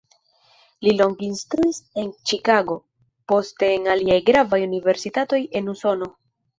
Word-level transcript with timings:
Li 0.87 0.93
longe 1.01 1.27
instruis 1.27 1.81
en 2.05 2.09
Ĉikago, 2.33 2.79
poste 3.35 3.73
en 3.77 3.89
aliaj 3.97 4.21
gravaj 4.35 4.65
universitatoj 4.71 5.45
en 5.63 5.75
Usono. 5.79 6.15